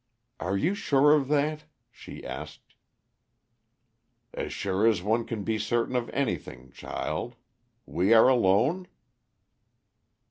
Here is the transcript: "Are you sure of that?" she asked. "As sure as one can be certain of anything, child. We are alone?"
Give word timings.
"Are 0.39 0.57
you 0.57 0.73
sure 0.73 1.13
of 1.13 1.27
that?" 1.27 1.65
she 1.91 2.25
asked. 2.25 2.73
"As 4.33 4.51
sure 4.51 4.87
as 4.87 5.03
one 5.03 5.25
can 5.25 5.43
be 5.43 5.59
certain 5.59 5.95
of 5.95 6.09
anything, 6.09 6.71
child. 6.71 7.35
We 7.85 8.11
are 8.11 8.27
alone?" 8.27 8.87